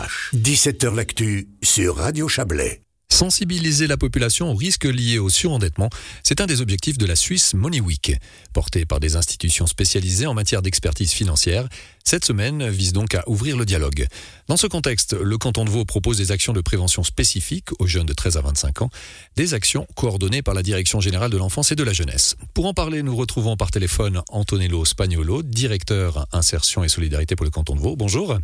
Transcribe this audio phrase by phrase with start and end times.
[0.00, 0.30] Cash.
[0.34, 2.80] 17h l'actu sur Radio Chablais.
[3.12, 5.90] Sensibiliser la population aux risques liés au surendettement,
[6.22, 8.16] c'est un des objectifs de la Suisse Money Week.
[8.52, 11.68] Portée par des institutions spécialisées en matière d'expertise financière,
[12.04, 14.06] cette semaine vise donc à ouvrir le dialogue.
[14.46, 18.06] Dans ce contexte, le canton de Vaud propose des actions de prévention spécifiques aux jeunes
[18.06, 18.90] de 13 à 25 ans,
[19.36, 22.36] des actions coordonnées par la Direction générale de l'enfance et de la jeunesse.
[22.54, 27.50] Pour en parler, nous retrouvons par téléphone Antonello Spagnolo, directeur insertion et solidarité pour le
[27.50, 27.96] canton de Vaud.
[27.96, 28.38] Bonjour.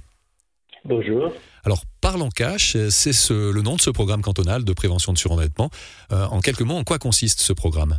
[0.88, 1.32] Bonjour.
[1.64, 5.70] Alors, Parlons Cash, c'est le nom de ce programme cantonal de prévention de surendettement.
[6.12, 7.96] Euh, en quelques mots, en quoi consiste ce programme?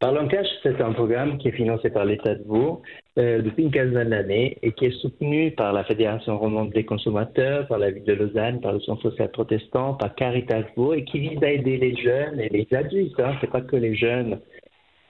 [0.00, 2.82] Parlons Cash, c'est un programme qui est financé par l'État de Vaud
[3.18, 7.68] euh, depuis une quinzaine d'années et qui est soutenu par la Fédération romande des consommateurs,
[7.68, 11.20] par la ville de Lausanne, par le Centre social protestant, par Caritas Vaud et qui
[11.20, 13.18] vise à aider les jeunes et les adultes.
[13.20, 14.40] Hein, c'est pas que les jeunes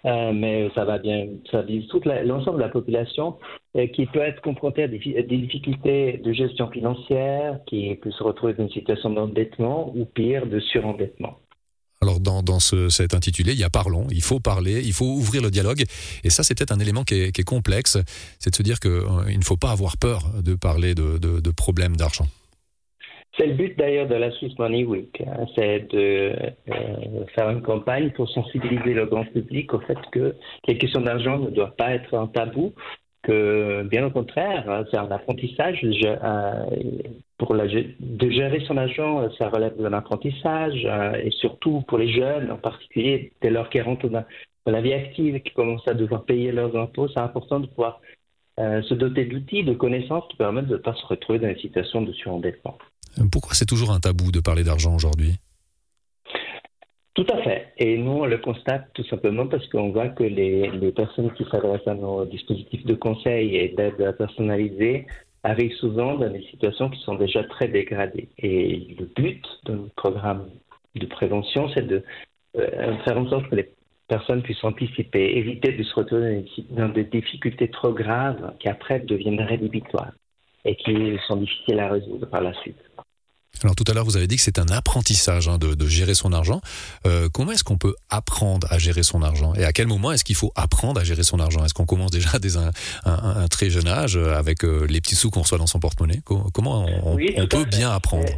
[0.05, 3.39] euh, mais ça va bien, ça vise tout l'ensemble de la population
[3.93, 8.65] qui peut être confrontée à des, difficultés de gestion financière, qui peut se retrouver dans
[8.65, 11.39] une situation d'endettement ou pire, de surendettement.
[12.01, 15.07] Alors dans, dans ce, cet intitulé, il y a parlons, il faut parler, il faut
[15.07, 15.83] ouvrir le dialogue.
[16.23, 17.99] Et ça, c'est peut-être un élément qui est, qui est complexe,
[18.39, 21.41] c'est de se dire qu'il euh, ne faut pas avoir peur de parler de, de,
[21.41, 22.27] de problèmes d'argent.
[23.37, 25.47] C'est le but d'ailleurs de la Swiss Money Week, hein.
[25.57, 26.33] c'est de
[26.69, 30.37] euh, faire une campagne pour sensibiliser le grand public au fait que
[30.69, 32.73] les questions d'argent ne doivent pas être un tabou,
[33.25, 35.81] que bien au contraire, hein, c'est un apprentissage.
[35.83, 36.65] Euh,
[37.39, 42.51] pour de gérer son argent, ça relève d'un apprentissage, euh, et surtout pour les jeunes
[42.51, 44.25] en particulier, dès lors qu'ils rentrent dans,
[44.67, 48.01] la vie active et qu'ils commencent à devoir payer leurs impôts, c'est important de pouvoir
[48.57, 52.03] se doter d'outils, de connaissances qui permettent de ne pas se retrouver dans une situation
[52.03, 52.79] de surendettement.
[53.33, 55.35] Pourquoi c'est toujours un tabou de parler d'argent aujourd'hui?
[57.15, 57.73] Tout à fait.
[57.79, 61.87] Et nous, on le constate tout simplement parce qu'on voit que les, personnes qui s'adressent
[61.87, 65.07] à nos dispositifs de conseil et d'aide personnalisée
[65.45, 68.29] arrivent souvent dans des situations qui sont déjà très dégradées.
[68.39, 70.49] Et le but de notre programme
[70.97, 72.03] de prévention, c'est de
[72.57, 73.71] euh, faire en sorte que les
[74.09, 79.41] personnes puissent anticiper, éviter de se retrouver dans des difficultés trop graves qui après deviennent
[79.41, 80.13] rédhibitoires
[80.65, 82.79] et qui sont difficiles à résoudre par la suite.
[83.63, 86.33] Alors tout à l'heure, vous avez dit que c'est un apprentissage hein, de, gérer son
[86.33, 86.61] argent.
[87.07, 89.55] Euh, comment est-ce qu'on peut apprendre à gérer son argent?
[89.55, 91.65] Et à quel moment est-ce qu'il faut apprendre à gérer son argent?
[91.65, 92.71] Est-ce qu'on commence déjà dès un,
[93.49, 96.21] très jeune âge avec euh, les petits sous qu'on reçoit dans son porte-monnaie?
[96.25, 98.29] Comment on, peut bien apprendre?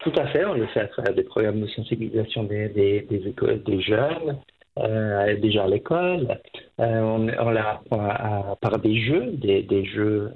[0.00, 3.80] Tout à fait, on le fait à travers des programmes de sensibilisation des, des, des
[3.80, 4.38] jeunes,
[4.78, 6.38] euh, déjà à l'école.
[6.80, 10.32] Euh, on, on l'apprend par des jeux, des, jeux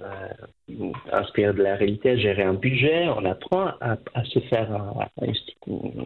[0.70, 3.08] euh, inspirés de la réalité, à gérer un budget.
[3.08, 5.06] On apprend à, se faire un,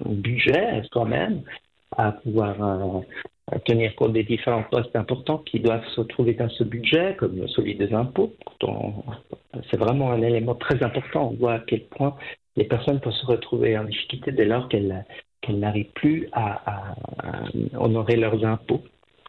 [0.06, 1.42] budget soi-même,
[1.96, 6.64] à pouvoir euh, tenir compte des différents postes importants qui doivent se trouver dans ce
[6.64, 8.32] budget, comme celui des impôts.
[9.70, 11.30] C'est vraiment un élément très important.
[11.30, 12.16] On voit à quel point
[12.56, 15.04] les personnes peuvent se retrouver en difficulté dès lors qu'elles
[15.50, 16.94] n'arrivent plus à,
[17.74, 18.82] honorer leurs impôts.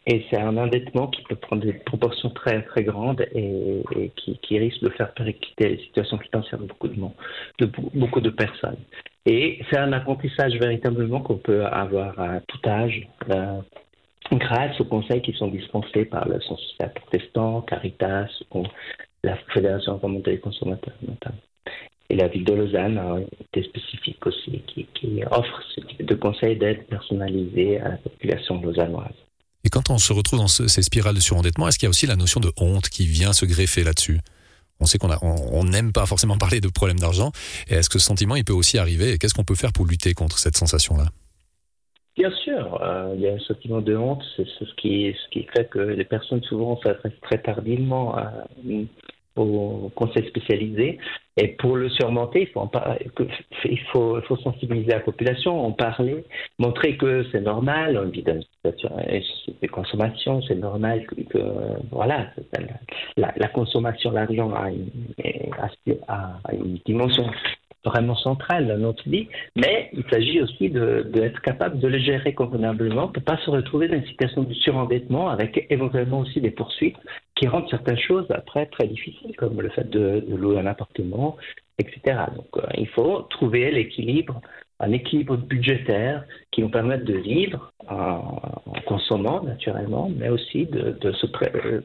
[0.06, 3.82] Et c'est un endettement qui peut prendre des proportions très très grandes et,
[4.16, 7.14] qui, risque de faire péricliter les situations financières de beaucoup de, monde,
[7.58, 8.76] de beaucoup de personnes.
[9.24, 13.60] Et c'est un apprentissage véritablement qu'on peut avoir à tout âge, euh,
[14.32, 18.64] grâce aux conseils qui sont dispensés par le social protestant, Caritas ou
[19.22, 20.94] la Fédération romande des consommateurs.
[22.10, 24.86] Et la ville de Lausanne a été spécifique aussi, qui,
[25.30, 29.23] offre ce type de conseils d'aide personnalisés à la population lausannoise.
[29.64, 32.06] Et quand on se retrouve dans ces spirales de surendettement, est-ce qu'il y a aussi
[32.06, 34.20] la notion de honte qui vient se greffer là-dessus?
[34.80, 37.32] On sait qu'on on n'aime pas forcément parler de problèmes d'argent.
[37.68, 39.12] Et est-ce que ce sentiment, il peut aussi arriver?
[39.12, 41.06] Et qu'est-ce qu'on peut faire pour lutter contre cette sensation-là?
[42.16, 45.48] Bien sûr, euh, il y a un sentiment de honte, c'est ce qui, ce qui
[45.56, 48.30] fait que les personnes souvent s'adressent très tardivement à,
[49.36, 50.98] au conseil spécialisé.
[51.36, 52.70] Et pour le surmonter, il faut, en
[53.64, 56.24] il faut, il faut sensibiliser la population, en parler,
[56.60, 58.90] montrer que c'est normal, on vit dans une situation
[59.60, 61.38] de consommation, c'est normal que,
[61.90, 62.28] voilà,
[63.16, 64.68] la, consommation d'argent a,
[66.08, 67.26] a, une dimension
[67.84, 73.08] vraiment centrale dans notre vie, mais il s'agit aussi d'être capable de le gérer convenablement
[73.08, 76.96] pour ne pas se retrouver dans une situation de surendettement avec éventuellement aussi des poursuites
[77.34, 81.36] qui rendent certaines choses après très difficiles, comme le fait de, louer un appartement,
[81.78, 82.24] etc.
[82.34, 84.40] Donc euh, il faut trouver l'équilibre,
[84.80, 88.40] un équilibre budgétaire qui nous permette de vivre en,
[88.86, 91.26] consommant naturellement, mais aussi de, se
[91.56, 91.80] euh,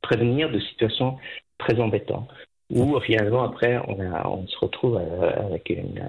[0.00, 1.18] prévenir de situations
[1.58, 2.28] très embêtantes
[2.72, 6.02] où finalement après on, on se retrouve euh, avec une,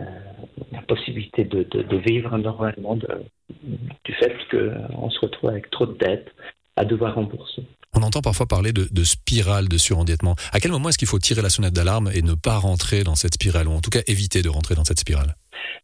[0.71, 6.31] la possibilité de, de, vivre normalement du fait qu'on se retrouve avec trop de dettes
[6.75, 7.63] à devoir rembourser.
[7.95, 10.35] On entend parfois parler de, de spirale de surendettement.
[10.51, 13.13] À quel moment est-ce qu'il faut tirer la sonnette d'alarme et ne pas rentrer dans
[13.13, 15.35] cette spirale, ou en tout cas éviter de rentrer dans cette spirale?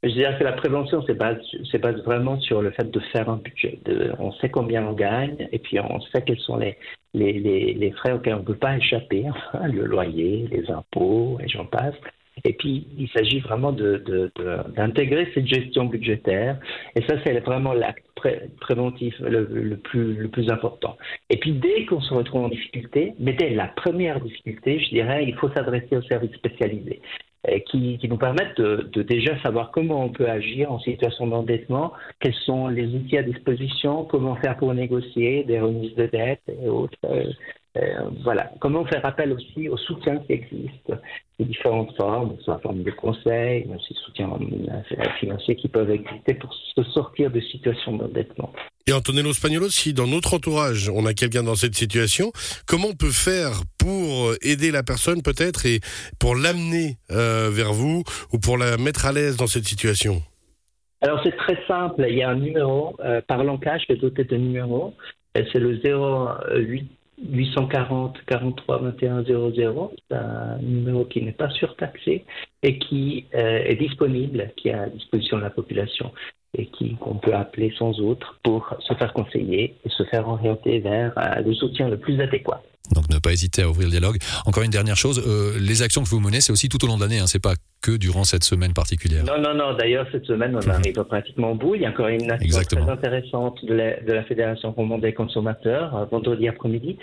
[0.01, 1.37] Je dirais que la prévention, c'est base,
[1.81, 3.79] base vraiment sur le fait de faire un budget.
[4.17, 6.77] on sait combien on gagne et puis on sait quels sont les,
[7.13, 11.65] les, frais auxquels on ne peut pas échapper, hein, le loyer, les impôts et j'en
[11.65, 11.95] passe.
[12.45, 16.57] Et puis, il s'agit vraiment d'intégrer cette gestion budgétaire.
[16.95, 18.05] Et ça, c'est vraiment l'acte
[18.61, 20.97] préventif le plus important.
[21.29, 25.25] Et puis, dès qu'on se retrouve en difficulté, mais dès la première difficulté, je dirais,
[25.25, 27.01] il faut s'adresser aux services spécialisés.
[27.71, 32.33] Qui, qui, nous permettent de, déjà savoir comment on peut agir en situation d'endettement, quels
[32.33, 36.97] sont les outils à disposition, comment faire pour négocier des remises de dette et autres.
[37.05, 37.31] Euh,
[37.77, 38.51] euh, voilà.
[38.59, 40.91] Comment faire appel aussi au soutien qui existe,
[41.39, 45.91] de différentes formes, soit en forme de conseils, mais aussi soutien euh, financier qui peuvent
[45.91, 48.51] exister pour se sortir de situations d'endettement.
[48.89, 52.31] Et Antonello Spagnolo, si dans notre entourage on a quelqu'un dans cette situation,
[52.65, 55.79] comment on peut faire pour aider la personne peut-être et
[56.19, 58.01] pour l'amener euh, vers vous
[58.33, 60.23] ou pour la mettre à l'aise dans cette situation?
[61.03, 64.35] Alors c'est très simple, il y a un numéro, euh, par langage, je vais de
[64.37, 64.95] numéro,
[65.35, 66.89] c'est le 08
[67.27, 69.93] 840 43 21 00.
[70.09, 72.25] C'est un numéro qui n'est pas surtaxé
[72.63, 76.11] et qui euh, est disponible, qui est à disposition de la population
[76.57, 80.79] et qui qu'on peut appeler sans autre pour se faire conseiller et se faire orienter
[80.79, 82.63] vers euh, le soutien le plus adéquat.
[82.93, 84.17] Donc ne pas hésiter à ouvrir le dialogue.
[84.45, 86.97] Encore une dernière chose, euh, les actions que vous menez, c'est aussi tout au long
[86.97, 89.23] de l'année, hein, c'est pas que durant cette semaine particulière.
[89.23, 89.73] Non, non, non.
[89.73, 91.75] D'ailleurs, cette semaine, on arrive pratiquement au bout.
[91.75, 95.13] Il y a encore une action très intéressante de la, de la Fédération romande des
[95.13, 96.97] consommateurs, euh, vendredi après-midi,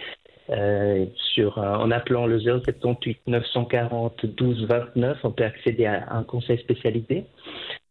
[0.50, 6.22] euh, sur, euh, en appelant le 078 940 12 29, on peut accéder à un
[6.22, 7.24] conseil spécialisé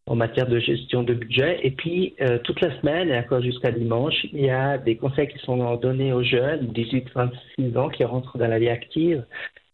[0.07, 1.59] en matière de gestion de budget.
[1.63, 5.27] Et puis, euh, toute la semaine, et encore jusqu'à dimanche, il y a des conseils
[5.27, 9.25] qui sont donnés aux jeunes, 18-26 ans, qui rentrent dans la vie active,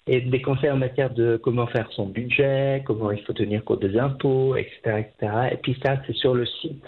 [0.07, 3.81] et des conseils en matière de comment faire son budget, comment il faut tenir compte
[3.81, 5.05] des impôts, etc.
[5.05, 5.33] etc.
[5.51, 6.83] Et puis ça, c'est sur le site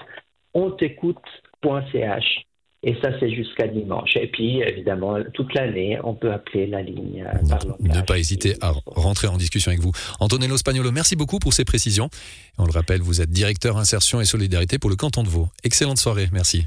[0.54, 2.46] ontecoute.ch.
[2.86, 4.18] Et ça, c'est jusqu'à dimanche.
[4.18, 8.74] Et puis, évidemment, toute l'année, on peut appeler la ligne euh, Ne pas hésiter à
[8.86, 9.94] rentrer en discussion avec vous.
[10.20, 12.10] Antonello Spagnolo, merci beaucoup pour ces précisions.
[12.58, 15.48] On le rappelle, vous êtes directeur insertion et solidarité pour le canton de Vaud.
[15.64, 16.66] Excellente soirée, merci.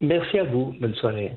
[0.00, 0.74] Merci à vous.
[0.80, 1.32] Bonne soirée.